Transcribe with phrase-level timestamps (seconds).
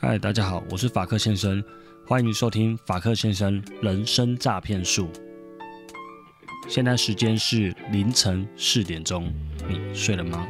[0.00, 1.62] 嗨，大家好，我是法克先生，
[2.06, 5.08] 欢迎收听法克先生人生诈骗术。
[6.68, 9.32] 现在时间是凌晨四点钟，
[9.68, 10.46] 你睡了吗？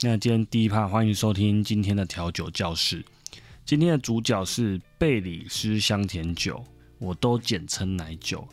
[0.00, 3.04] 那今天第一趴，欢迎收听今天的调酒教室。
[3.68, 6.64] 今天的主角是贝里斯香甜酒，
[6.98, 8.48] 我都简称奶酒。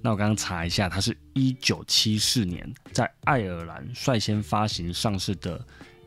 [0.00, 5.60] 那我刚刚查一下，它是一九七四年在爱尔兰率先发行上市的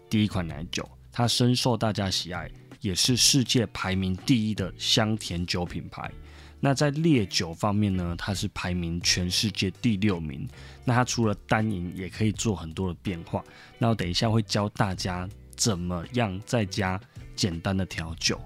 [0.09, 2.49] 第一款奶酒，它深受大家喜爱，
[2.80, 6.09] 也是世界排名第一的香甜酒品牌。
[6.62, 10.48] 那在烈酒方面呢，它是排名全世界第六名。
[10.85, 13.43] 那它除了单饮，也可以做很多的变化。
[13.77, 16.98] 那我等一下会教大家怎么样在家
[17.35, 18.40] 简单的调酒。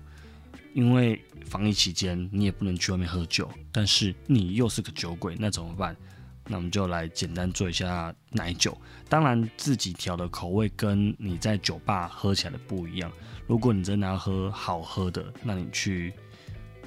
[0.78, 5.98] 因为防疫期间，你也不能去外面喝酒，但是你又是个酒鬼，那怎么办？
[6.46, 8.78] 那我们就来简单做一下奶酒。
[9.10, 13.12] 当然，自己调的口味跟你在酒吧喝起来的不一样。
[13.48, 16.14] 如果你真的要喝好喝的，那你去。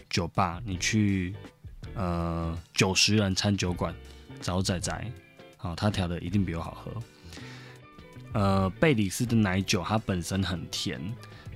[0.08, 1.32] 酒吧，你去
[1.94, 3.94] 呃九十人餐酒馆
[4.40, 5.12] 找仔仔，
[5.56, 7.02] 好，他调的一定比我好喝。
[8.32, 11.00] 呃，贝里斯的奶酒它本身很甜，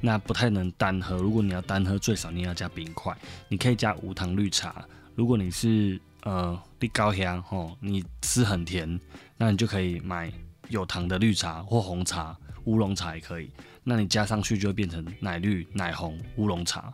[0.04, 1.16] 那不太能单喝。
[1.16, 3.16] 如果你要单喝，最少你要加冰块。
[3.48, 4.84] 你可以加无糖绿茶。
[5.14, 9.00] 如果你是呃你高香吼，你吃很甜，
[9.38, 10.30] 那你就可以买
[10.68, 13.50] 有糖的绿茶或红茶、乌龙茶也可以。
[13.82, 16.92] 那你加上去就会变成奶绿、奶红、乌龙茶。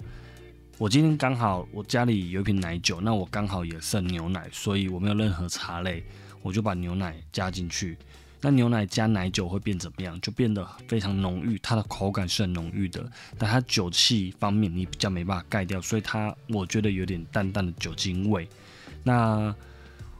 [0.78, 6.04] 我今天刚好我家里有一瓶奶酒，那我刚好也剩牛奶，所以我没有任何茶类，
[6.42, 7.98] 我就把牛奶加进去。
[8.40, 10.20] 那牛奶加奶酒会变怎么样？
[10.20, 13.04] 就变得非常浓郁，它的口感是很浓郁的，
[13.38, 18.48] 但它酒气方面你比较没办法盖掉，所以它我觉得有点淡淡的酒精味。
[19.02, 19.54] 那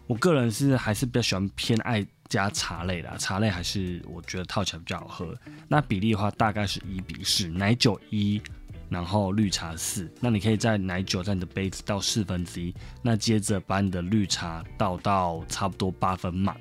[0.07, 5.35] 我个人是还是比较喜欢偏爱加茶类的，茶类还是我觉得套起来比较好喝。
[5.69, 8.41] 那比例的话大概是一比四，奶酒一。
[8.89, 16.57] 然后绿茶四，那你可以在奶酒在你的杯子倒四分之一，那接着把你的绿茶倒到差不多八分满。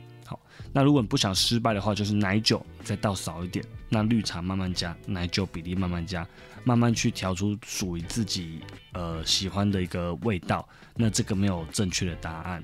[0.71, 6.27] 那如果你不想失败的话，就是奶酒再倒少一点，那绿茶慢慢加，奶酒比例慢慢加，
[6.63, 8.61] 慢慢去调出属于自己
[8.93, 10.67] 呃喜欢的一个味道。
[10.95, 12.63] 那这个没有正确的答案。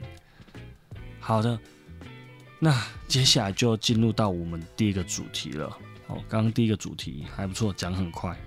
[1.20, 1.60] 好的，
[2.60, 5.66] 那接下来就进入到我们第一个主题了。
[6.08, 8.38] 哦，刚刚第一个主题还不错，讲很快。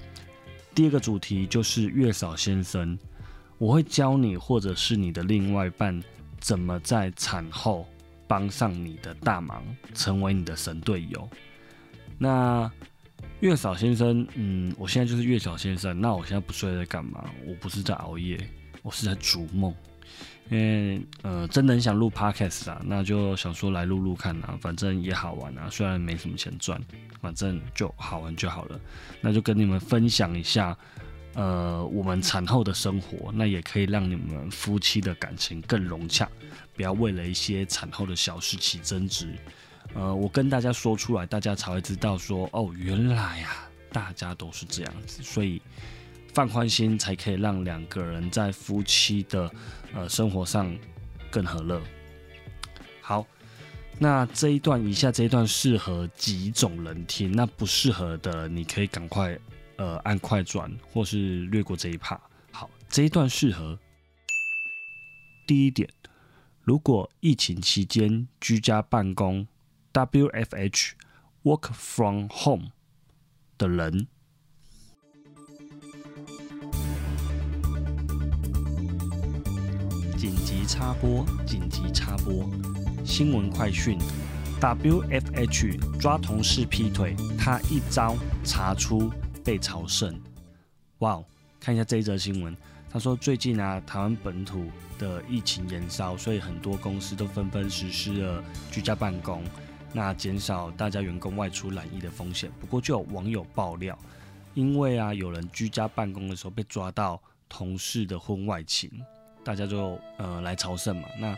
[0.72, 2.96] 第二个主题就是月嫂先生，
[3.58, 6.00] 我会教你或者是你的另外一半
[6.38, 7.84] 怎么在产后
[8.28, 11.28] 帮上你的大忙，成为你的神队友。
[12.18, 12.70] 那
[13.40, 16.00] 月嫂先生，嗯，我现在就是月嫂先生。
[16.00, 17.24] 那我现在不睡在干嘛？
[17.46, 18.38] 我不是在熬夜，
[18.82, 19.74] 我是在逐梦。
[20.50, 26.80] 因为呃，真的很想录 podcast 啊，那就想说来录录看啊，反正也好玩啊，虽然没什么钱赚，
[27.20, 28.80] 反正就好玩就好了。
[29.20, 30.74] 那就跟你们分享一下，
[31.34, 36.26] 呃，我们产后的生活，那也可以让你们夫妻的感情更融洽，
[36.78, 39.36] 不要为了一些产后的小事起争执。
[39.92, 45.60] 呃，我跟大家说出来，大家才会知道说，哦，原来啊，大家都是这样子，所以。
[46.34, 49.50] 放宽心，才可以让两个人在夫妻的
[49.92, 50.72] 呃生活上
[51.32, 51.80] 更和乐。
[53.00, 53.26] 好，
[53.98, 59.36] 那这一段以下这一段适合几种人听，那不适合的你可以赶快
[59.78, 62.20] 呃按快转或是略过这一 part。
[62.52, 63.76] 好，这一段适合
[65.44, 65.88] 第一点，
[66.68, 69.46] 如果疫情期间居家办公
[69.94, 72.72] （WFH，Work from Home）
[73.56, 74.06] 的人。
[80.18, 81.24] 紧急插播！
[81.46, 82.46] 紧急插播！
[83.02, 83.98] 新闻快讯
[84.60, 88.14] ：WFH 抓同事劈腿，他一招
[88.44, 89.10] 查出
[89.42, 90.14] 被朝圣。
[90.98, 91.24] 哇哦！
[91.58, 92.54] 看一下这一则新闻，
[92.90, 94.66] 他说最近啊，台湾本土
[94.98, 99.44] 的疫情延烧，所以很多公司都纷纷实施了居家办公，
[99.92, 102.50] 那减少大家员工外出染疫的风险。
[102.58, 103.96] 不过就有网友爆料，
[104.54, 108.90] 因为啊，有人居家办公的时候被抓到同事的婚外情。
[109.44, 111.08] 大家就呃来朝圣嘛。
[111.18, 111.36] 那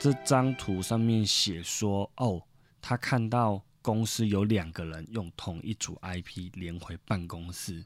[0.00, 2.40] 这张图上面写说，哦，
[2.80, 7.84] 他看到公司有两个人用同一组 IP 连回办公室，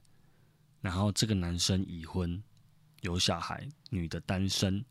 [0.80, 2.42] 然后这个男生已婚
[3.02, 4.84] 有小孩，女的单身，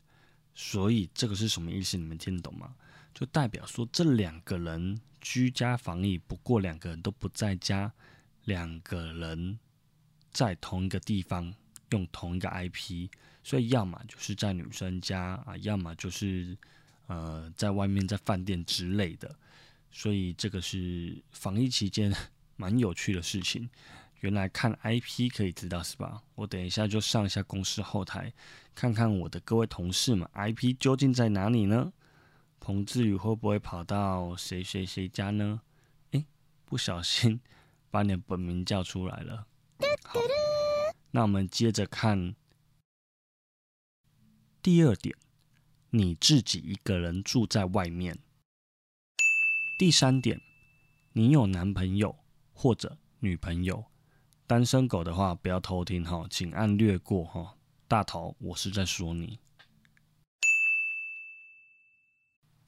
[0.54, 1.98] 所以这个是什么意思？
[1.98, 2.74] 你们听得懂吗？
[3.12, 7.92] 就代表说这两个人居家防疫，不过两个人都不在家，
[8.44, 9.58] 两个人
[10.30, 11.52] 在同一个地方
[11.90, 13.10] 用同一个 IP，
[13.42, 16.56] 所以要么就是在女生家啊，要么就是
[17.06, 19.34] 呃在外面在饭店之类的。
[19.90, 22.10] 所以这个是防疫期间
[22.56, 23.68] 蛮有趣的事情。
[24.22, 26.22] 原来看 IP 可以知道是吧？
[26.36, 28.32] 我等一下就上一下公司后台，
[28.72, 31.92] 看看我的各位同事们 IP 究竟在哪里呢？
[32.60, 35.60] 彭志宇会不会跑到谁谁谁家呢？
[36.12, 36.24] 诶，
[36.64, 37.40] 不小心
[37.90, 39.48] 把你的本名叫出来了。
[41.10, 42.36] 那我们接着看
[44.62, 45.16] 第二点，
[45.90, 48.16] 你自己一个人住在外面。
[49.76, 50.40] 第三点，
[51.14, 52.16] 你有男朋友
[52.52, 53.84] 或者女朋友。
[54.52, 57.56] 单身狗的话不要偷听哈，请按略过哈。
[57.88, 59.38] 大头，我是在说你。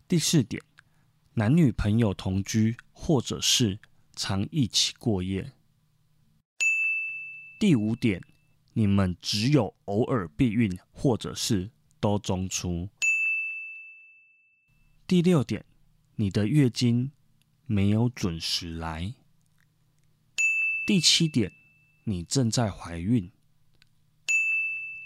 [0.09, 0.63] 第四点，
[1.35, 3.79] 男女朋友同居或者是
[4.17, 5.53] 常一起过夜。
[7.61, 8.19] 第五点，
[8.73, 11.71] 你们只有偶尔避孕或者是
[12.01, 12.89] 都中出。
[15.07, 15.63] 第六点。
[16.17, 17.13] 你的月经
[17.67, 19.13] 没有准时来。
[20.87, 21.53] 第七点，
[22.05, 23.31] 你正在怀孕。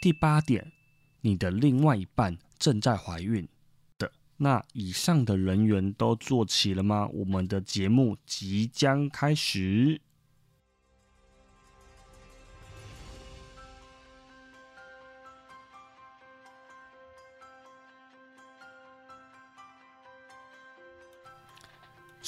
[0.01, 0.73] 第八点，
[1.21, 3.49] 你的另外一半正在怀孕
[3.97, 4.13] 的。
[4.37, 7.09] 那以上的人员都做齐了吗？
[7.09, 10.01] 我们的节目即将开始。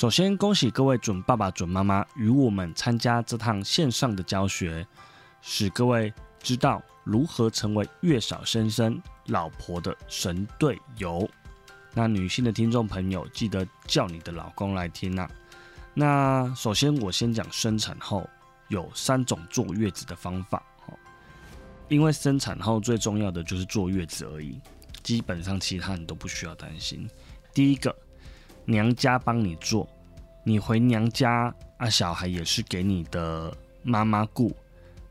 [0.00, 4.87] 首先，恭喜各位准爸爸、准妈妈与我们参加这趟线上的教学，
[5.43, 6.11] 使各位
[6.43, 11.29] 知道如何成为月嫂先生老婆的神队友。
[11.93, 15.31] 那女性的听众朋友，记得叫你的老公来听啊。
[15.93, 18.26] 那首先，我先讲生产后
[18.69, 20.62] 有三种坐月子的方法。
[20.87, 20.97] 哦
[21.88, 24.58] 因为生产后最重要的就是坐月子而已，
[25.02, 27.06] 基本上其他人都不需要担心。
[27.52, 27.94] 第一个。
[28.64, 29.88] 娘家帮你做，
[30.44, 33.52] 你回娘家啊，小孩也是给你的
[33.82, 34.54] 妈妈顾，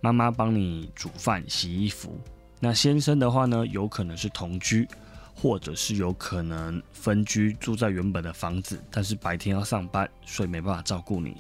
[0.02, 2.18] 妈妈帮你煮饭、洗衣服。
[2.60, 4.88] 那先生的话呢，有可能是同居，
[5.36, 11.38] 或者是有可能分居，住在原本的房子，但是白天要上班，所以没办法照顾你。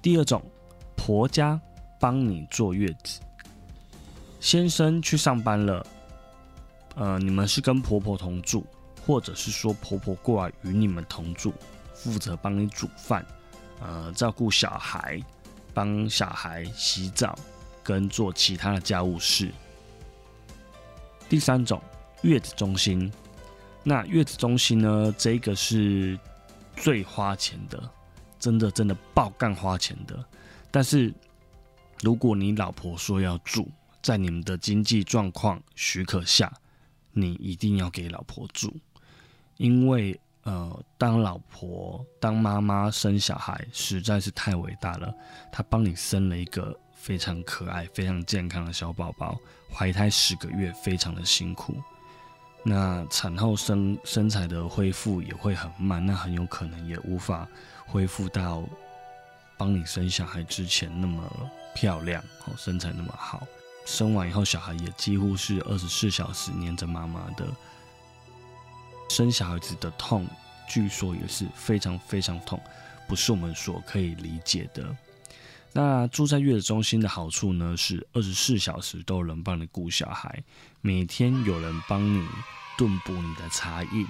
[0.00, 0.42] 第二种，
[0.96, 1.60] 婆家
[2.00, 3.20] 帮你坐月子，
[4.40, 5.86] 先生去上班了，
[6.96, 8.66] 呃，你们是跟婆婆同住。
[9.04, 11.52] 或者是说婆婆过来与你们同住，
[11.94, 13.26] 负责帮你煮饭，
[13.80, 15.20] 呃，照顾小孩，
[15.74, 17.38] 帮小孩洗澡，
[17.82, 19.50] 跟做其他的家务事。
[21.28, 21.82] 第三种，
[22.22, 23.12] 月子中心。
[23.82, 26.16] 那月子中心呢，这个是
[26.76, 27.90] 最花钱的，
[28.38, 30.24] 真的真的爆干花钱的。
[30.70, 31.12] 但是
[32.00, 33.68] 如果你老婆说要住，
[34.00, 36.52] 在你们的经济状况许可下，
[37.10, 38.72] 你一定要给老婆住。
[39.62, 45.14] 因为呃，当老婆、当妈妈生小孩实在是太伟大了。
[45.52, 49.38] 她帮你生了一个非常可爱、非常健康的小宝宝，
[49.72, 51.76] 怀胎十个月，非常的辛苦。
[52.64, 57.46] 那产后生身材的恢复也会很慢，那很有可能也无法
[57.86, 58.64] 恢复到
[59.56, 61.22] 帮你生小孩之前那么
[61.72, 63.46] 漂亮，哦，身材那么好。
[63.86, 67.46] 生完以后，小孩也几乎是二十四小时黏着妈妈的。
[69.12, 70.26] 生小孩子的痛，
[70.66, 72.58] 据说也是非常非常痛，
[73.06, 74.96] 不是我们所可以理解的。
[75.74, 80.42] 那住在月子中心的好处呢，是二十四小时都有人帮你顾小孩，
[80.80, 82.26] 每天有人帮你
[82.78, 84.06] 炖补你的茶饮。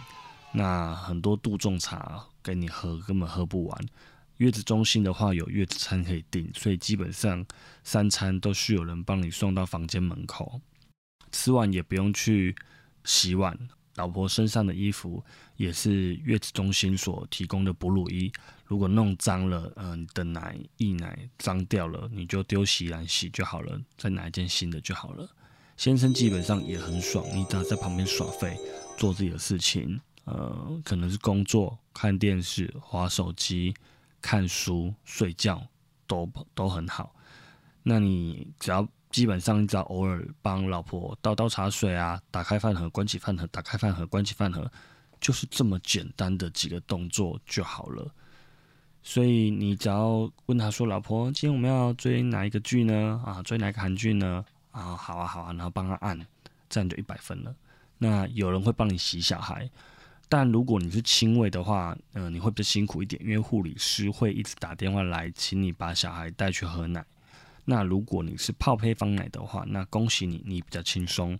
[0.53, 3.85] 那很多杜仲茶给你喝，根本喝不完。
[4.37, 7.45] 月子中心的话，有月子餐可以订，所以基本上
[7.83, 10.61] 三餐都是有人帮你送到房间门口，
[11.33, 12.55] 吃完也不用去
[13.03, 13.59] 洗碗。
[13.97, 15.23] 老婆身上的衣服
[15.57, 18.33] 也是月子中心所提供的哺乳衣，
[18.65, 25.29] 如果弄脏了，嗯，的奶溢奶脏掉了，你就丢洗衣篮洗就好了，再拿一件新的就好了。
[25.77, 28.57] 先生基本上也很爽，你只要在旁边耍废，
[28.97, 33.75] 做自己的事情，呃，可能是工作、看电视、划手机、
[34.21, 35.67] 看书、睡觉，
[36.07, 37.15] 都都很好。
[37.83, 38.89] 那你只要。
[39.13, 44.69] 基本上，你只要偶尔帮老婆倒倒茶水啊，打开饭盒、关起饭盒、打开饭盒、关起饭盒，
[45.21, 48.11] 就是这么简单的几个动作就好了。
[49.03, 53.21] 所以你只要问他说：“老婆，今天我们要追哪一个剧呢？
[53.27, 54.45] 啊，追哪个韩剧呢？
[54.71, 56.19] 啊，好啊，好啊。”然后帮他按，
[56.69, 57.55] 这样就一百分了。
[57.99, 59.69] 那有人会帮你洗小孩，
[60.29, 67.05] 但如果你是亲喂的话，嗯，你会比较辛苦一点，因为护理师会一直打电话来，请你把小孩带去喝奶。
[67.65, 71.39] 那如果你是泡配方奶的话，那恭喜你，你比较轻松。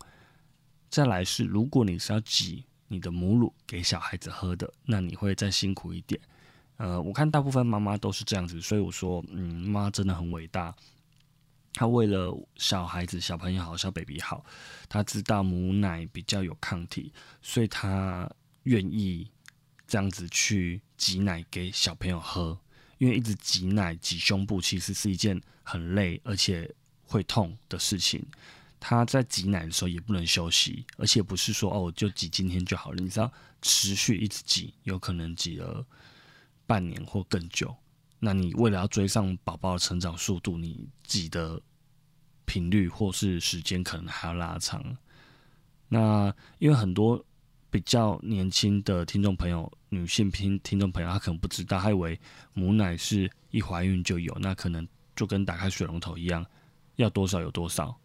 [0.89, 6.21] 再来是，如果你是要挤你的母乳给小孩子喝的，那你会再辛苦一点。
[6.77, 10.75] 呃，我看大部分妈妈都是这样子，所以我说，嗯，妈真的很伟大。
[11.75, 14.45] 她为了小孩子、小朋友好、小 baby 好，
[14.89, 18.31] 她知道母奶比较有抗体，所以她
[18.65, 19.31] 愿意
[19.87, 22.59] 这样子去挤奶给小朋友喝。
[23.03, 28.25] 因为一直挤奶、挤胸部，其实是一件很累而且会痛的事情。
[28.79, 32.97] 他在挤奶的时候也不能休息，而且不是说哦，就挤今天就好了。
[33.03, 33.29] 你知道，
[33.61, 35.85] 持续一直挤，有可能挤了
[36.65, 37.75] 半年或更久。
[38.21, 41.61] 那你为了要追上宝宝的成长速度，你挤的
[42.45, 44.97] 频率或是时间可能还要拉长。
[45.89, 47.25] 那因为很多
[47.73, 52.21] 比较年轻的听众朋友，女性听听众朋友，她可能不知道，她以为
[52.53, 54.87] 母奶是一怀孕就有，那可能
[55.17, 56.45] 就跟打开水龙头一样，
[56.97, 57.97] 要多少有多少。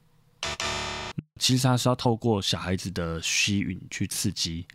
[1.38, 4.66] 其实它是要透过小孩子的吸吮去刺激，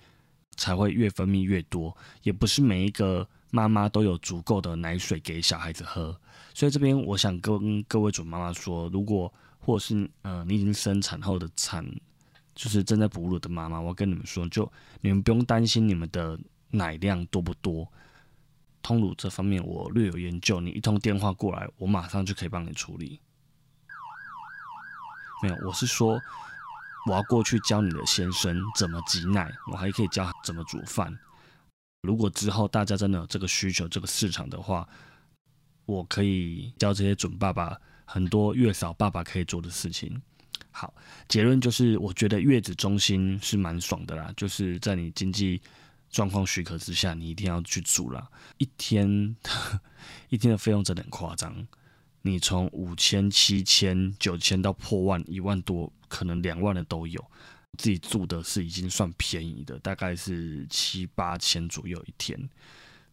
[0.57, 3.27] 才会越分泌越多，也不是每一个。
[3.55, 6.19] 妈妈都有足够的奶水给小孩子喝，
[6.55, 11.87] 所以这边我想跟各位准妈妈说，如果或是呃你已经生产后的产，
[12.55, 16.39] 就是正在哺乳的妈妈，我跟你们说，就你们不用担心你们的
[16.71, 17.91] 奶量多不多，
[18.83, 23.21] 通乳这方面我略有研究，你一通电话过来，我马上就可以帮你处理。
[25.43, 26.21] 没有，我是说
[27.07, 31.19] 我要过去教你的先生怎么挤奶，我还可以教怎么煮饭。
[32.03, 34.87] 如果之后大家真的有这个需求、这个市场的话，
[35.87, 40.21] 我可以教这些准爸爸很多月嫂爸爸可以做的事情。
[40.73, 40.93] 好，
[41.29, 45.61] 结论就是，我觉得月子中心是蛮爽的啦，就是在你经济
[46.11, 48.27] 状况许可之下，你一定要去住啦。
[48.59, 49.37] 一天
[50.31, 51.55] 一天的费用真的很夸张，
[52.23, 57.23] 你从五千、七千、九千到破万、一万多，可能两万的都有。
[57.79, 62.39] 自己住的是已经算便宜的，大概是七八千左右一天，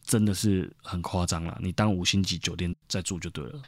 [0.03, 1.57] 真的是很夸张了。
[1.61, 3.61] 你当五星级酒店在住就对了。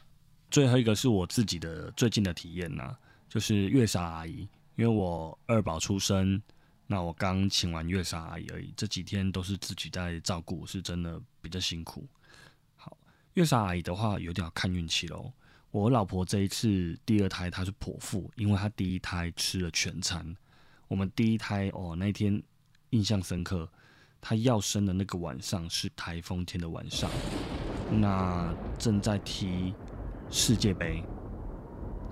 [0.49, 2.93] 最后一个是我自己的最近的体验呐，
[3.31, 4.41] 就是月嫂阿姨，
[4.75, 6.41] 因为我二宝出生，
[6.85, 12.05] 那我刚请完月嫂阿姨而已，这几天都是自己在照顾，是真的比较辛苦。
[12.75, 12.97] 好，
[13.35, 15.31] 月嫂阿姨的话有点看运气喽。
[15.71, 20.35] 我老婆这一次第二胎她是剖腹，因为她第一胎吃了全餐。
[20.89, 22.43] 我们第一胎哦，那天
[22.89, 23.65] 印象深刻。
[24.19, 27.09] 她要生的那个晚上是台风天的晚上，
[27.89, 29.73] 那正在踢
[30.29, 31.01] 世界杯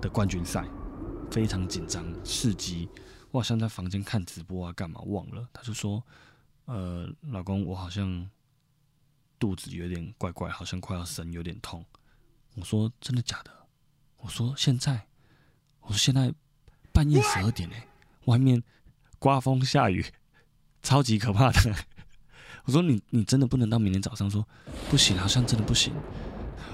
[0.00, 0.64] 的冠军赛，
[1.30, 2.88] 非常紧张，刺激。
[3.30, 5.48] 我好像在房间看直播啊，干嘛忘了？
[5.52, 6.02] 他就说
[6.66, 8.28] ：“呃，老公，我好像
[9.38, 11.84] 肚子有点怪怪，好像快要生，有点痛。”
[12.56, 13.50] 我说：“真的假的？”
[14.18, 15.06] 我说：“现在？”
[15.82, 16.34] 我说：“现在
[16.92, 17.76] 半夜十二点呢。”
[18.26, 18.62] 外面
[19.18, 20.04] 刮风下雨，
[20.82, 21.74] 超级可怕的。
[22.64, 24.46] 我说你你真的不能到明天早上说
[24.90, 25.94] 不行，好像真的不行。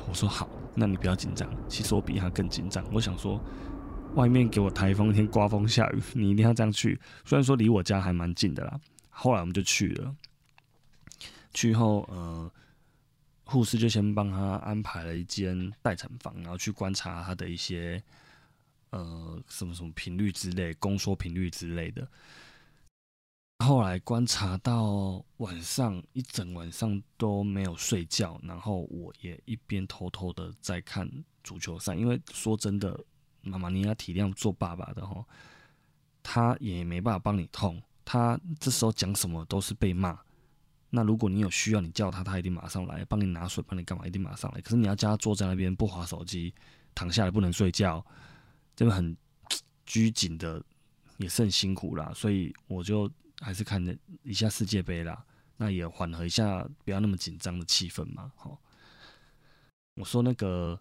[0.09, 1.49] 我说好，那你不要紧张。
[1.69, 2.85] 其实我比他更紧张。
[2.93, 3.41] 我想说，
[4.17, 7.01] 外面给我台风天刮风下雨，你一定要这样去。
[7.25, 8.81] 虽然说离我家还蛮近的啦。
[9.09, 10.15] 后来我们就去了，
[11.55, 12.51] 去后呃，
[13.45, 18.03] 护士就先帮他安排了一间待产房，然后去观察他的一些。
[18.91, 22.09] 呃，什么什么频率之类，宫缩频率之类的。
[23.59, 31.11] 后来观察到晚上一整晚上都没有睡觉，然后我也一边偷偷的在看
[31.43, 31.95] 足球赛。
[31.95, 32.99] 因为说真的，
[33.47, 35.25] 妈妈你要体谅做爸爸的哦，
[36.23, 40.19] 他也没办法帮你痛，他这时候讲什么都是被骂。
[40.91, 44.61] 那如果你有需要，你叫他，他一定马上来帮你拿水，帮你干嘛，一定马上来。
[44.61, 46.55] 可是你要叫他坐在那边不划手机，
[46.95, 48.05] 躺下来不能睡觉。
[48.75, 49.17] 真的很
[49.85, 50.63] 拘谨的，
[51.19, 53.11] 也是很辛苦啦，所以我就
[53.41, 55.25] 还是看了一下世界杯啦，
[55.57, 58.31] 那也缓和一下不要那么紧张的气氛嘛。
[58.37, 58.59] 好，
[59.95, 60.79] 我说那个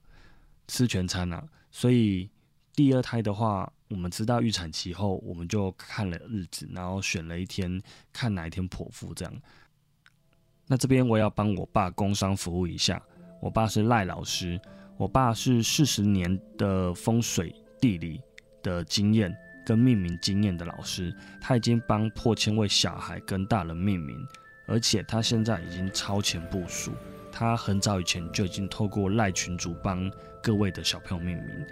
[0.67, 2.29] 吃全餐啊，所以
[2.75, 9.34] 第二胎的话，我们知道预产期后，我们就看了日子，然后选了一天，看哪一天剖腹这样。
[10.67, 13.01] 那这边我要帮我爸工商服务一下，
[13.41, 14.60] 我爸是赖老师，
[14.98, 17.53] 我爸是四十年的风水。
[17.82, 18.20] 地理
[18.63, 24.17] 的经验跟命名经验的老师，他已经帮破千位小孩跟大人命名，
[24.65, 26.94] 而且他现在已经超前部署。
[27.32, 30.10] 他很早以前就已经透过赖群主帮
[30.41, 31.65] 各位的小朋友命名。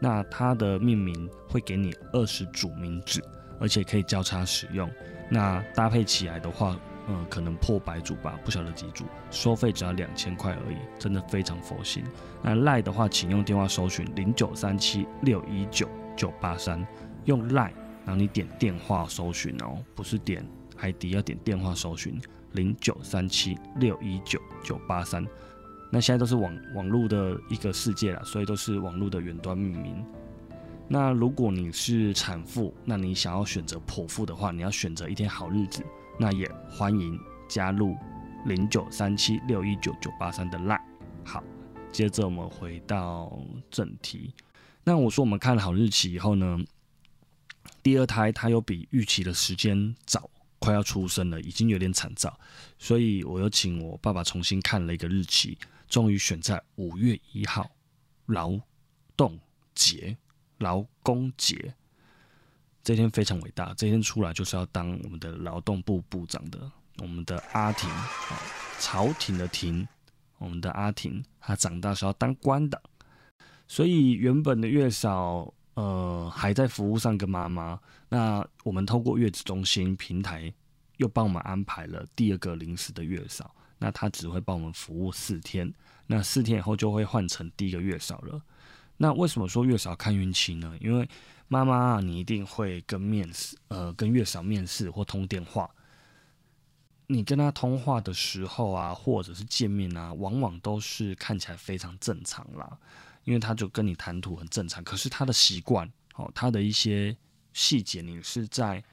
[0.00, 3.22] 那它的命名会给你二十组名字，
[3.60, 4.90] 而且可以交叉使用。
[5.28, 6.76] 那搭配起来的话，
[7.06, 12.02] 呃，可能破百组吧，不晓得几组，收费只要两千块而已，真的非常佛心。
[12.42, 16.84] 那赖的话，请用电话搜寻零九三七六一九九八三，
[17.26, 17.72] 用赖，
[18.04, 22.18] 然后你点电话搜寻哦，不是点海底，要点电话搜寻
[22.52, 25.24] 零九三七六一九九八三。
[25.90, 30.04] 那现在都是网网络的一个世界了，所以都是网络的远端命名。
[30.88, 35.84] 那如果你是产妇，那你想要选择剖腹的话，你要选择一天好日子。
[36.18, 37.18] 那也欢迎
[37.48, 37.96] 加入
[38.44, 40.80] 零九三七六一九九八三的 line。
[41.24, 41.42] 好，
[41.90, 44.34] 接着我们回到正题。
[44.84, 46.58] 那我说我们看好日期以后呢，
[47.82, 50.28] 第二胎它又比预期的时间早，
[50.58, 52.38] 快要出生了，已经有点惨躁，
[52.78, 55.56] 所以我又请我爸爸重新看了一个日期，
[55.90, 57.70] 终于选在五月一号，
[58.26, 58.58] 劳
[59.16, 59.38] 动
[59.74, 60.16] 节，
[60.58, 61.74] 劳工节。
[62.82, 68.40] 这天非常伟大，这天出来就是要当我们的劳动部部长的，我们的阿婷啊，
[68.78, 69.86] 朝廷的廷，
[70.38, 72.80] 我们的阿婷，她长大是要当官的，
[73.68, 77.78] 所以原本的月嫂呃还在服务上跟妈妈，
[78.08, 80.52] 那我们透过月子中心平台
[80.96, 85.74] 又帮我们安排了第二个临时的月嫂，那他只会帮我们服务四天，
[86.06, 88.40] 那四天以后就会换成第一个月嫂了。
[88.98, 90.76] 那为什么说月嫂看运气呢？
[90.80, 91.08] 因为
[91.48, 95.68] 妈妈，啊你一定会跟面试，呃，跟月嫂面试或通电话。
[97.06, 102.78] 你跟他通话的时候啊，或者是见面啊，往往都是看起来非常正常啦，
[103.24, 104.84] 因为他就跟你谈吐很正常。
[104.84, 107.16] 可是他的习惯，哦，他的一些
[107.52, 108.84] 细节，你是在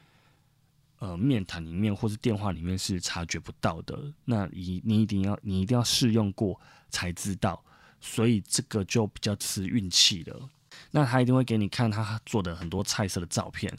[0.99, 4.11] 呃面谈里面或是电话里面是察觉不到的。
[4.25, 7.63] 那你你一定要你一定要试用过才知道，
[7.99, 10.49] 所以这个就比较吃运气了。
[10.91, 13.75] 那他一定会给你看他做的很多菜色的照片，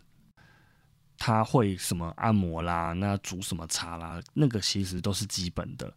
[1.17, 5.93] 他会什么按摩啦，那煮什么茶啦，那个其实都是基本的，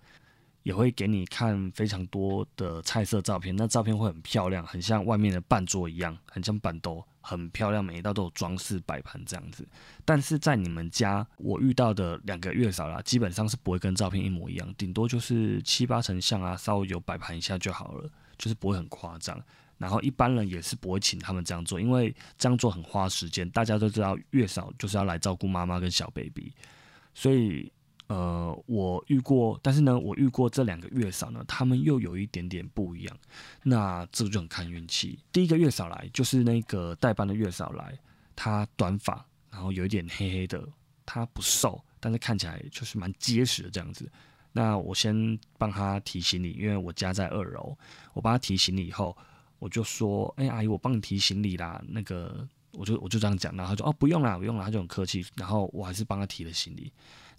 [0.63, 9.67] 也会给你看非常多的菜色照片，那照片会很漂亮，很像外面的半桌一样，很像板豆，很漂亮，每一道都有装饰摆盘这样子。
[10.03, 19.39] 但是在你们家，我遇到的两个月嫂啦，基本上是不会跟照片一模一样，顶多就是七八成像啊，稍微有摆盘一下就好了，就是不会很夸张。
[19.77, 23.49] 然后一般人也是不会请他们这样做，因为这样做很花时间。
[23.49, 26.53] 大家都知道，月嫂就是要来照顾妈妈跟小 baby，
[27.15, 27.71] 所以
[28.11, 33.17] 呃，我遇过，但是呢，我遇过这两个月嫂呢，他们又有一点点不一样。
[33.63, 35.17] 那这就很看运气。
[35.31, 37.97] 第一个月嫂来就是那个代班的月嫂来，
[38.35, 40.61] 她短发，然后有一点黑黑的，
[41.05, 44.11] 她不瘦，但是看起来就是蛮结实的这样子。
[44.51, 47.77] 那我先帮她提行李，因为我家在二楼，
[48.13, 49.15] 我帮她提行李以后。
[49.59, 51.79] 我就说，哎，阿姨，我帮你提行李啦。
[51.87, 55.23] 那个，我就我就这样讲，然后他就哦，不用啦，不用啦，他就很客气。
[55.35, 56.91] 然后我还是帮他提了行李。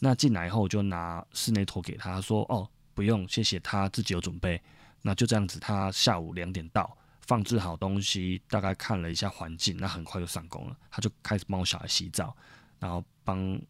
[0.04, 4.60] 那进来以后，我就拿室内拖给他，他说哦，不用，谢谢，他自己有准备。
[5.00, 10.76] 那就这样子，他下午两点到，放置好东西，大概看了一下环境，那很快就上工了。
[10.90, 12.36] 他就开始帮我小孩洗澡，
[12.80, 13.60] 然后帮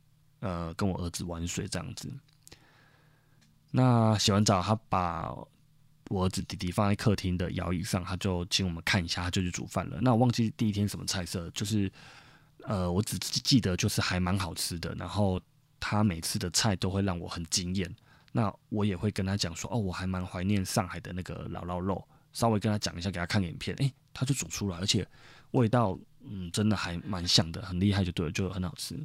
[0.40, 2.10] 呃跟我儿子玩水这样子。
[3.70, 5.34] 那洗完澡，他把。
[6.08, 9.98] 我儿子弟弟放在客厅的摇椅上，他就请我们看一下，他就去煮饭了。
[10.02, 11.90] 那我忘记第一天什么菜色，就是
[12.64, 14.94] 呃，我只记得就是还蛮好吃的。
[14.96, 15.40] 然后
[15.84, 17.92] 他每次的菜都会让我很惊艳。
[18.30, 25.04] 那我也会跟他讲说，哦，我还蛮怀念上海的那个姥姥肉，稍微跟他讲一下，给他看影片，诶，他就煮出来，而且
[25.50, 28.96] 味道嗯，真的还蛮像的，很厉害，就对了，就很好吃。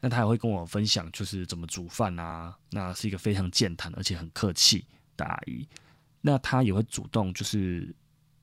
[0.00, 2.54] 那他也会跟我分享，就是怎么煮饭啊。
[2.70, 4.84] 那是一个非常健谈而且很客气
[5.16, 5.68] 的阿姨。
[6.20, 7.94] 那他也会主动就是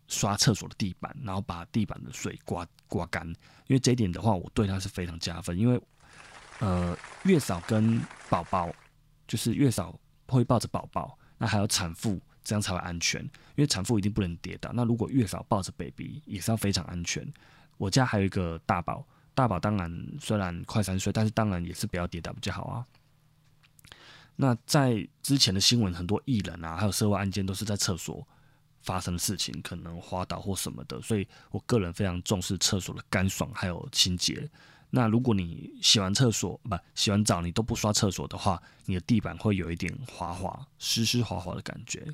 [0.08, 3.28] 刷厕所的地板，然后把地板的水刮刮干。
[3.68, 5.58] 因为这一点的话，我对他是非常加分。
[5.58, 5.80] 因为
[6.60, 8.74] 呃，月嫂跟宝宝，
[9.28, 13.22] 就是月嫂会抱着宝宝，那还有产妇，这样才会安全。
[13.22, 14.72] 因为产妇一定不能跌倒。
[14.74, 17.28] 那如果月嫂抱着 baby，也是要非常安全。
[17.78, 22.86] 我家还有一个大宝，大宝当然虽然快三岁，但是当然也是不要跌倒比较好啊。
[24.36, 28.28] 那在之前的新闻，很多艺人啊，还有社会案件都是在厕所
[28.82, 34.50] 发生的事情，可能滑倒或什么的，所以我个人非常重视厕所的干爽还有清洁。
[34.90, 42.06] 那如果你洗完厕所不洗完澡，你都不刷厕所的话，你的地板会有一点滑滑、湿湿滑滑的感觉。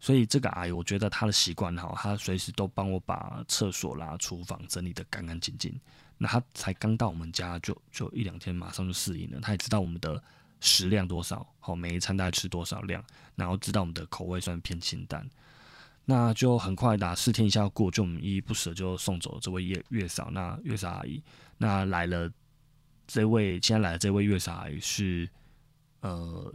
[0.00, 5.78] 所以这个阿姨，我觉得她的习惯好，她随时都帮我把厕所啦、厨房整理的干干净净。
[6.18, 9.40] 那她才刚到我们家，就就一两天，马上就适应了。
[9.40, 10.22] 她也知道我们的。
[10.64, 11.44] 食量多少？
[11.58, 13.04] 好，每一餐大概吃多少量？
[13.34, 15.28] 然后知道我们的口味算偏清淡，
[16.04, 20.30] 那就很快打四天一下过，就我们依依不舍就送走了这位月月嫂。
[20.30, 21.20] 那月嫂阿姨，
[21.62, 22.28] 那来了
[23.06, 25.28] 这位，今天来的这位月嫂阿姨是
[26.00, 26.52] 呃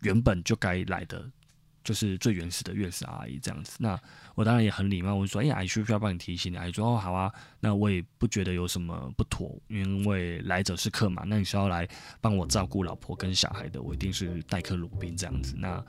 [0.00, 1.24] 原本就该来的。
[1.84, 4.00] 就是最原始的月嫂阿姨这样子，那
[4.36, 11.24] 我当然也很礼貌，我说：“哎，阿姨需不需要帮你提醒你？”阿姨说：“哦，好啊。”那我也不觉得有什么不妥，因为来者是客嘛。
[11.26, 11.88] 那你是要来
[12.20, 15.56] 帮我照顾老婆跟小孩的，我一定是待客如宾这样子。
[15.58, 15.84] 那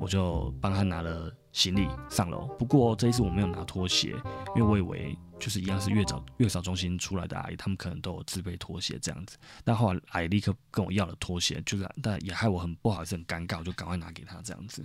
[0.00, 2.46] 我就帮他拿了行李上楼。
[2.58, 4.16] 不过这一次我没有拿拖鞋，
[4.56, 9.36] 因为我以为就是一样是月嫂月嫂中心出来的阿姨，他们可能都有自备拖鞋这样子。
[9.62, 14.84] 但后来阿姨立刻跟我要了拖鞋，就是但也害我很不好意思、很尴尬，我就赶快拿给他这样子。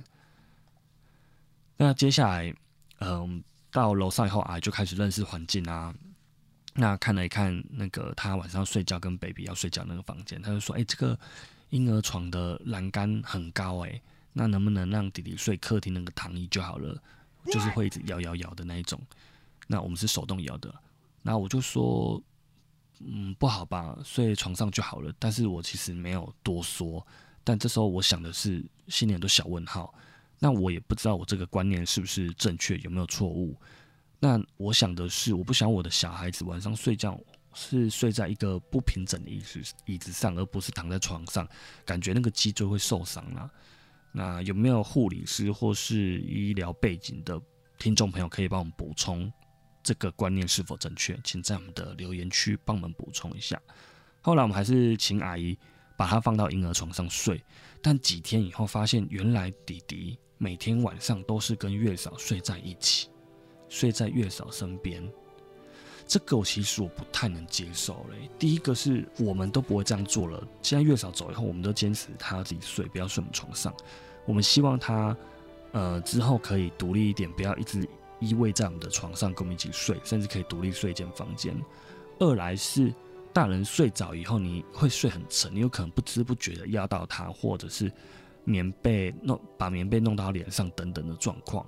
[1.78, 2.54] 那接下来，
[3.00, 5.94] 嗯，到楼上以后啊，就开始认识环境啊。
[6.74, 11.18] 那看了一看那个他晚上睡觉跟 baby 要睡觉那个房间，他就说：“哎，这个
[11.70, 14.02] 婴儿床的栏杆很高，哎，
[14.38, 17.02] 那能不能让弟弟睡客厅那个躺椅就好了？
[17.46, 19.00] 就是会一直摇摇摇的那一种。
[19.66, 20.74] 那我们是手动摇的。
[21.22, 22.22] 那我就说，
[23.00, 25.14] 嗯，不好吧，睡床上就好了。
[25.18, 27.06] 但是我其实没有多说。
[27.44, 29.94] 但这时候我想的是，心里很多小问号。
[30.38, 33.56] 那我也不知道我这个观念是不是正确，有没有错误？
[34.20, 37.20] 那我想的是，我不想我的小孩子晚上睡觉
[37.54, 41.48] 是睡在一个不平整的椅子椅子上，而不是躺在床上，
[41.86, 43.50] 感觉那个脊椎会受伤啊。
[44.18, 47.38] 那有没有护理师或是医疗背景的
[47.78, 49.30] 听众朋友可以帮我们补充
[49.84, 51.20] 这个观念是否正确？
[51.22, 53.62] 请在我们的留言区帮我们补充一下。
[54.22, 55.58] 后来我们还是请阿姨
[55.98, 57.44] 把他放到婴儿床上睡，
[57.82, 60.18] 但几天以后发现，原来弟弟。
[60.38, 63.08] 每天晚上都是跟月嫂睡在一起，
[63.70, 65.02] 睡在月嫂身边。
[66.06, 68.30] 这个我其实我不太能接受嘞。
[68.38, 70.46] 第一个是我们都不会这样做了。
[70.62, 73.74] 现在月嫂走以后，我们都坚持他要自己睡，不要睡我们床上。
[74.26, 75.16] 我们希望他
[75.72, 77.88] 呃之后可以独立一点，不要一直
[78.20, 81.56] 依偎在我们的床上跟我们一起睡，甚至可以独立睡一间房间。
[82.20, 82.94] 二来是
[83.32, 87.92] 大人睡着以后，你会睡很沉，你有可能不知不觉的压到他，或者是。
[88.48, 91.66] 棉被弄把棉被弄到脸上等等的状况，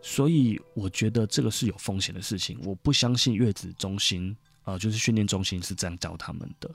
[0.00, 2.56] 所以我觉得这个是有风险的事情。
[2.62, 6.70] 我不相信月子中心，呃，就是训练中心是这样教他们的。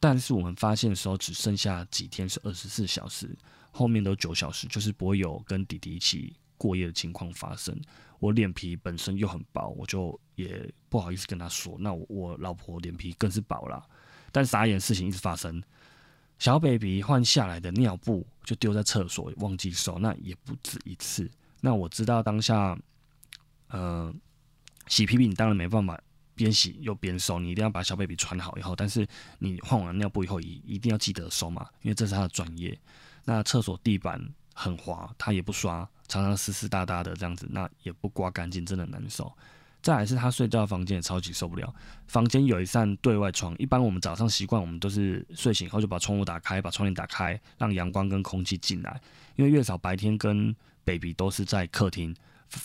[0.00, 3.36] 但是我们发现的时候，只剩下几天是二十四小时，
[3.70, 7.76] 后面都九小时，就是不会有跟弟弟一起过夜的情况发生。
[8.20, 11.76] 我脸皮本身又很薄，我就也不好意思跟他说。
[11.78, 13.80] 那我我老婆脸皮更是薄了，
[14.32, 15.62] 但傻眼事情一直发生。
[16.38, 21.28] 小 baby 换下来的尿布就丢在厕所，忘记收，那也不止一次。
[21.60, 22.78] 那我知道当下，
[23.68, 24.14] 呃，
[24.86, 26.00] 洗屁屁你当然没办法
[26.38, 29.06] 边洗又边收，你一定要把小 baby 穿好以后，但是
[29.40, 32.78] 你换完尿布以后一一定要记得收嘛，因为这是他的专业。
[33.24, 34.18] 那厕所地板
[34.54, 39.30] 很滑，他也不刷，常常湿湿哒哒的这样子，那也不刮干净，真的难受。
[39.80, 41.72] 再来是他睡觉房间也超级受不了。
[42.08, 49.00] 房间有一扇对外窗，一般我们早上习惯，我们都是睡醒后就把窗户打开，把窗帘打开，让阳光跟空气进来。
[49.36, 52.14] 因为月嫂白天跟 baby 都是在客厅，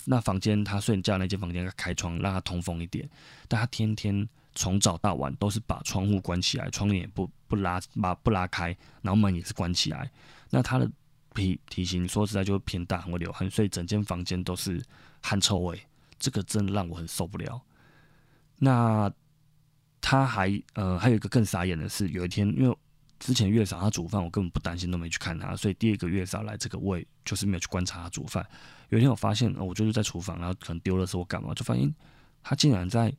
[0.04, 3.08] 那房间他睡觉那间房间开窗，让他通风一点。
[3.48, 10.10] 但他天天从早到晚都是把窗户关起来，窗帘也不不拉，把不拉开，然后门也是关起来。
[10.50, 10.90] 那他的
[11.34, 14.82] 体体型说实在就偏大，很会流汗，所以整间房间都是
[15.20, 15.80] 汗臭味。
[16.18, 17.60] 这个真的让我很受不了。
[18.58, 19.12] 那
[20.00, 22.76] 他还呃还有一个更傻眼的是，有一天因为
[23.18, 28.46] 之前月嫂他煮饭，我根本不担心，都没去看他，所以第二个月嫂来这个位就是没有去观察他煮饭。
[28.94, 31.92] 有一天我发现，我就是在厨房，然后可能丢了时候我干嘛，就发现
[32.44, 33.12] 他竟然在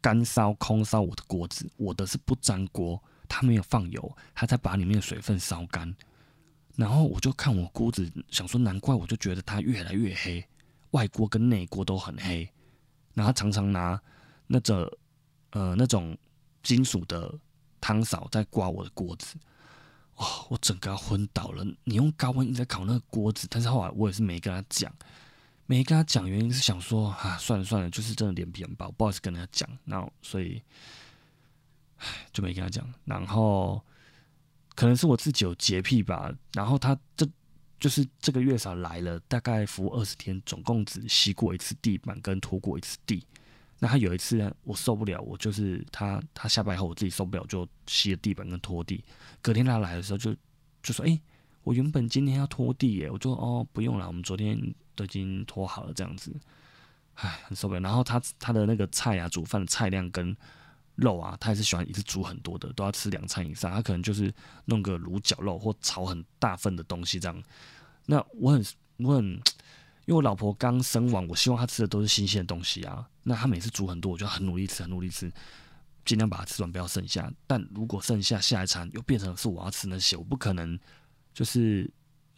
[0.00, 5.94] 干烧空烧我的锅子，我的是不粘锅，他没有放油，他在把里面的水分烧干。
[6.74, 10.44] 然后我就看我锅子，想说难怪，我就觉得它越来越黑。
[10.90, 12.50] 外锅跟内锅都很黑，
[13.14, 14.00] 然后常常拿
[14.48, 14.92] 那个
[15.50, 16.18] 呃那种
[16.64, 17.32] 金属的
[17.80, 19.36] 汤勺在刮我的锅子，
[20.20, 20.46] 哇！
[20.48, 21.64] 我整个昏倒了。
[21.84, 24.92] 你用高温一直在烤那个锅子，但是后来我也是没跟他讲，
[25.66, 30.62] 没跟他讲，原因是想说啊，算了算了，就是真的脸皮很薄，不好意思跟他讲，然后所以
[31.96, 32.86] 唉就没跟他讲。
[33.04, 33.82] 然后
[34.74, 37.28] 可能是我自己有洁癖吧，然后他这。
[37.78, 43.26] 就是这个月嫂来了，大概服务二十天，总共只吸过一次地板跟拖过一次地。
[43.82, 49.02] 那他有一次呢，我受不了，我就是他他下班以后，我自己受不了，就吸了地板跟拖地。
[49.40, 50.36] 隔天他来的时候，就
[50.82, 51.18] 就说：“哎，
[51.64, 54.58] 我原本今天要拖地耶。”我就哦，不用了，我们昨天
[54.94, 56.30] 都已经拖好了，这样子。
[57.14, 57.80] 唉，很受不了。
[57.80, 60.36] 然后他他的那个菜啊，煮饭的菜量跟
[60.96, 63.72] 肉啊，他也是喜欢一次煮很多的，都要吃两餐以上。
[63.72, 64.30] 他可能就是
[64.66, 67.42] 弄个卤绞肉或炒很大份的东西这样。
[68.04, 68.64] 那我很
[68.98, 69.24] 我很，
[70.04, 73.08] 因为我老婆刚生完，我希望她吃的都是新鲜的东西啊。
[73.22, 75.30] 那他每次煮很多，我就很努力吃，很努力吃，
[76.04, 77.32] 尽量把它吃完，不要剩下。
[77.46, 80.78] 但如果剩下下一餐又变成是我要吃那些，我不可能
[81.34, 81.90] 就是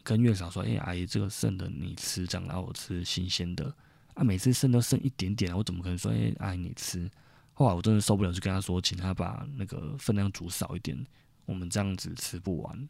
[0.03, 3.73] 跟月嫂说：“哎，阿姨，这个剩的你吃，这样然后我吃新鲜的。”
[4.15, 7.09] 啊，每次剩都剩一点点，我怎么可能说：“哎，阿姨你吃？”
[7.55, 11.03] 后来我真的受不了，就跟他说：“请他把那个分量煮少一点，
[11.45, 12.89] 我们这样子吃不完。”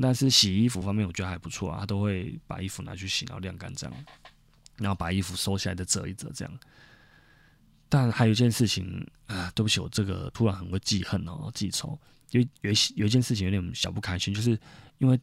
[0.00, 4.04] 但是洗衣服方面，我觉得还不错啊，他都会把衣服拿去洗，然后晾干这样，
[4.76, 6.58] 然后把衣服收起来再折一折这样。
[7.88, 11.98] 但还有一件事情啊，对不起，我这个突然很会记恨哦，记仇。
[12.30, 14.50] 有有有一件事情有点小不开心，就是
[14.98, 15.18] 因为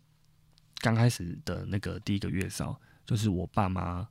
[0.79, 4.07] 刚开始的那个第一个月嫂，就是我爸妈，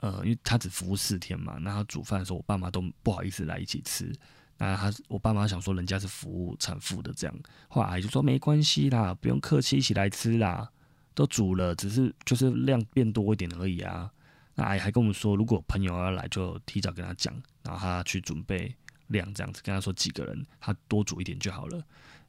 [0.00, 4.12] 呃，因为他只服务四天嘛，那他煮饭的时候，我爸妈都不好意思来一起吃。
[4.58, 7.36] 那他我爸妈想说，人家是服务产妇的这样，
[7.68, 10.68] 后来就说没关系啦，不用客气，一起来吃啦，
[11.14, 14.10] 都煮了，只是就是量变多一点而已啊。
[14.58, 17.30] 那阿姨还跟我们说，如果朋友要来，就提早跟他讲，
[17.62, 18.74] 然后他去准备
[19.08, 21.84] 量这样子，跟他说几个人，他多煮一点就好了。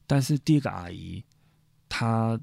[0.06, 1.24] 但是第二个阿姨，
[1.88, 2.38] 她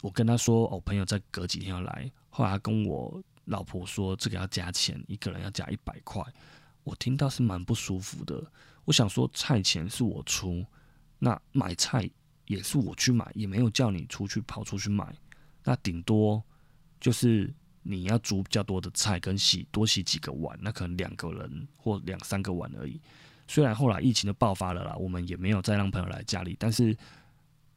[0.00, 6.22] 我跟她说，哦，朋友在隔几天要来，后来跟我老婆说，这个要加钱，一个人要加一百块。
[6.84, 8.40] 我听到是蛮不舒服的。
[8.84, 10.64] 我想说，菜钱是我出，
[11.18, 12.08] 那买菜
[12.46, 15.12] 也是我去买，也没有叫你出去跑出去买，
[15.64, 16.40] 那顶多
[17.00, 17.52] 就是。
[17.82, 23.00] 你要煮比较多的菜，跟洗多洗几个碗，那可能两个人或两三个碗而已。
[23.48, 26.96] 虽然后来疫情就爆发了啦，我们也没有再让朋友来家里，但是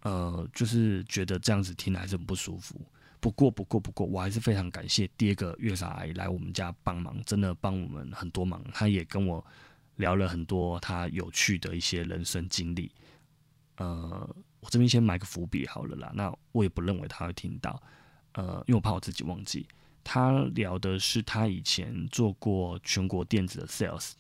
[0.01, 2.79] 呃，就是觉得这样子听还是很不舒服。
[3.19, 8.61] 不过，不过，不过，我还是非常感谢第二个月嫂阿姨来我们家帮忙，真的帮我们很多忙。
[8.73, 9.43] 她也跟我
[9.95, 12.91] 聊了很多她有趣的一些人生经历。
[13.77, 17.81] 呃，我这边先埋个伏笔好了啦，那我也不认为她会听到，
[18.33, 19.65] 呃，因为我怕我自己忘记。
[20.03, 24.11] 他聊的是他以前做过全国电子的 sales，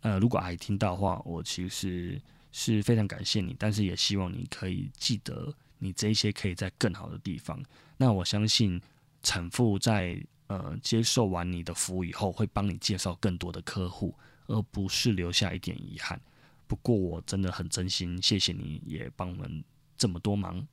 [0.00, 2.20] 呃，如果阿姨听到的话，我其实
[2.52, 7.60] 是非常感谢你，但是也希望你可以记得你这些可以在更好的地方。
[7.96, 8.80] 那我相信
[9.22, 14.14] 产妇在呃接受完你的服务以后，会帮你介绍更多的客户，
[14.46, 16.20] 而不是留下一点遗憾。
[16.66, 19.62] 不过我真的很真心谢谢你，也帮我们
[19.96, 20.66] 这么多忙。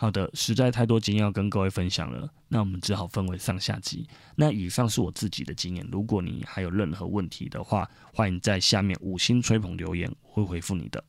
[0.00, 4.08] 好的，实在太多经验要跟各位分享了，那我们只好分为上下集。
[4.34, 11.04] 那以上是我自己的经验，如果你还有任何问题的话，欢迎在下面五星吹捧留言，我会回复你的。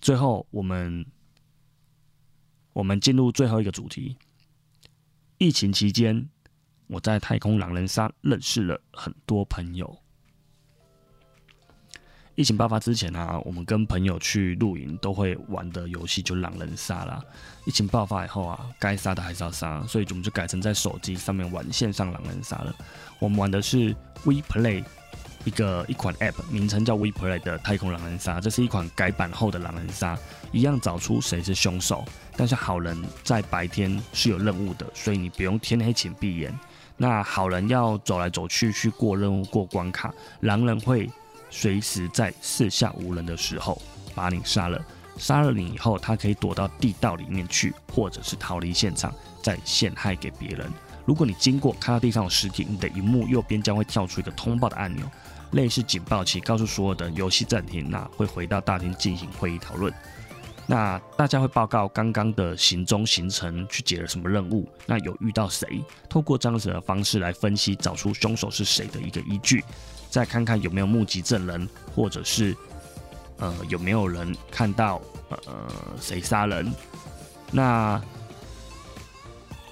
[0.00, 1.06] 最后，我们
[2.72, 4.16] 我们进入最后一个主题。
[5.38, 6.28] 疫情期间，
[6.88, 10.01] 我在太空狼人杀认识了很多朋友。
[12.34, 17.22] 疫情爆发之前啊，我们跟朋友去露营都会玩的游戏就狼人杀啦。
[17.66, 22.74] 疫情爆发以后啊，该杀的还是要杀，所以我们就改成在手机上面玩线上狼人杀了。
[23.18, 24.82] 我们玩的是 WePlay
[25.44, 28.40] 一个一款 App，名称叫 WePlay 的太空狼人杀。
[28.40, 30.18] 这是一款改版后的狼人杀，
[30.52, 32.02] 一样找出谁是凶手，
[32.34, 36.58] 但是好人在白天是有任务的，所以你不用天黑前闭眼。
[36.96, 41.10] 那好人要走来走去去过任务过关卡，狼人会。
[41.54, 43.80] 随时在四下无人的时候
[44.14, 44.82] 把你杀了，
[45.18, 50.68] 杀了你以后，他可以躲到地道里面去，或者是逃离现场，再陷害给别人。
[51.04, 55.04] 如果你经过看到地上有尸体，你的荧幕右边将会跳出一个通报的按钮，
[55.50, 59.92] 类似警报器，告诉所有的游戏暂停，那会回到大厅进行会议讨论。
[60.66, 69.62] 那大家会报告刚刚的行踪行程，去解了什么任务，那有遇到谁，透过这样子的方式来分析，找出凶手是谁的一个依据。
[70.12, 72.54] 再看看有没有目击证人，或者是
[73.38, 76.70] 呃有没有人看到呃谁杀人？
[77.50, 77.98] 那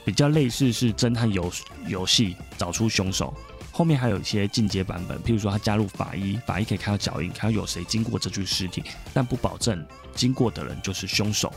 [0.02, 1.52] 比较类似是侦探游
[1.86, 3.34] 游戏找出凶手。
[3.70, 11.52] 后面还有一些进阶版本，譬如说他加入法医，法医可以看到脚印，看到有谁经过这具尸体，但不保证经过的人就是凶手。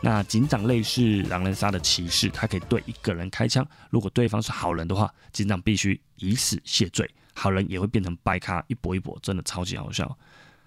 [0.00, 7.08] 那警长类似狼人杀的骑士，他可以对一个人开枪，如果对方是好人的话，警长必须以死谢罪。
[7.42, 10.16] 好人也会变成白咖，一搏一搏，真的超级好笑。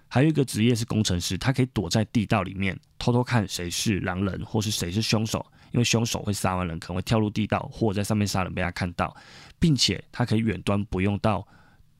[0.08, 9.16] 还有一个职业是工程师，他可以躲在地道里面偷偷看谁是狼人或是谁是凶手，因为凶手会杀完人可能会跳入地道或者在上面杀人被他看到，
[9.58, 11.48] 并且他可以远端不用到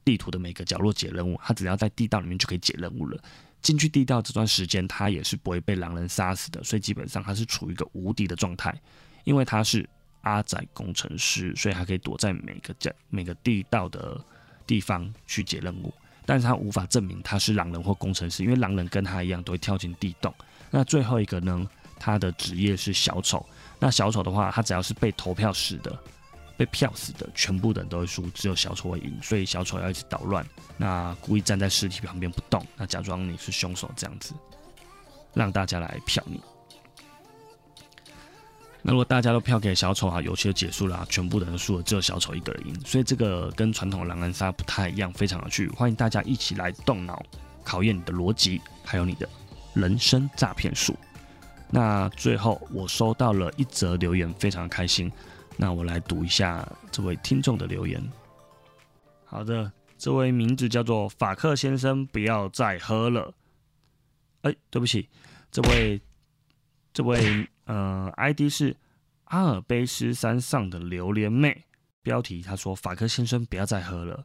[0.05, 3.19] 地图的每个角落解任务，他只要在地道里面就可以解任务了。
[3.63, 8.79] 进去地道这段时间他也是不会被狼人杀死的，所以基本上他是处于一个无敌的状态，
[9.25, 9.89] 因为他是
[10.21, 14.23] 阿仔工程师，所以他可以躲在每个角每个地道的。
[14.67, 15.93] 地方去解任务，
[16.25, 20.33] 但是他无法证明他是狼人或工程师，因为狼人跟他一样都会跳进地洞。
[20.71, 21.67] 那最后一个呢？
[21.99, 23.45] 他的职业是小丑。
[23.79, 25.99] 那小丑的话，他只要是被投票死的、
[26.57, 29.19] 被票死的，全部的人都会输，只有小丑会赢。
[29.23, 34.35] 所以小丑要一直捣乱，那故意站在尸体旁边不动，那假装你是凶手这样子，
[35.33, 36.39] 让大家来票你。
[38.89, 47.21] 那如果大家都票给小丑啊，游戏就结束了，啊全部的人输了，只有小丑一个人赢，所以这个跟传统狼人杀不太一样，非常有趣，欢迎大家一起来动脑，
[47.65, 49.29] 考验你的逻辑，还有你的
[49.75, 50.97] 人生诈骗术。
[51.69, 55.11] 那最后我收到了一则留言，非常开心，
[55.57, 58.01] 那我来读一下这位听众的留言。
[59.25, 63.35] 好的，这位名字叫做法克先生，不要再喝了。
[64.43, 65.09] 哎，对不起，
[65.51, 66.01] 这位
[66.93, 67.45] 这位。
[67.67, 68.77] 呃，ID 是
[69.25, 71.65] 阿尔卑斯山上的榴莲妹。
[72.03, 74.25] 标题他说：“法科先生不要再喝了。”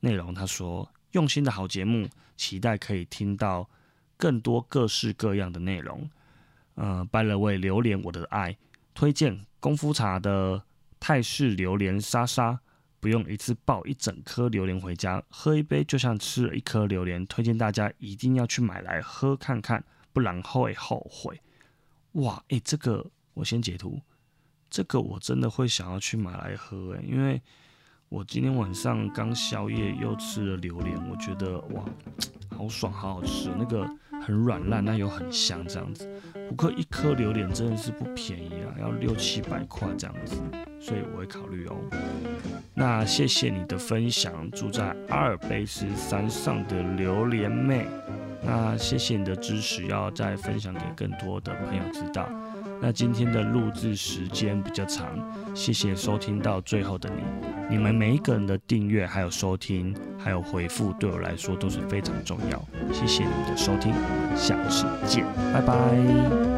[0.00, 3.68] 内容他说：“用心的好节目，期待可以听到
[4.16, 6.08] 更多各式各样的内容。”
[6.76, 8.56] 呃，拜了位榴莲，我的爱，
[8.94, 10.62] 推荐功夫茶的
[11.00, 12.60] 泰式榴莲沙沙，
[13.00, 17.26] 不用一次抱一整颗榴莲回家，喝一杯就像吃了一颗榴莲。
[17.26, 19.82] 推荐大家一定要去买来喝看看，
[20.12, 21.40] 不然会后悔。
[22.16, 24.00] 哇，哎，这个我先截图，
[24.70, 27.40] 这个我真的会想要去买来喝，哎，因为
[28.08, 31.84] 我今天晚上刚宵夜又吃了榴莲，我觉得哇，
[32.56, 33.84] 好爽，好好吃，那个
[34.24, 36.08] 很软烂，但又很香，这样子。
[36.48, 40.40] 不过一颗榴莲真的是不便宜啊，要六七百块这样子，
[40.78, 41.76] 所以我会考虑哦。
[42.74, 47.86] 那谢谢你的分享，住在阿尔卑斯山上的榴莲妹。
[48.44, 52.30] 那谢谢你的支持，要再分享给更多的朋友知道。
[52.80, 55.18] 那今天的录制时间比较长，
[55.54, 62.62] 谢谢收听到最后的你，你们每一个人的订阅、还有收听、还有回复，对我来说都是非常重要。
[62.92, 63.92] 谢谢你们的收听，
[64.36, 66.55] 下次见，拜拜。